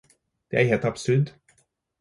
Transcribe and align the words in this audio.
Det 0.51 0.59
er 0.59 0.63
helt 0.63 0.85
absurd. 0.85 1.33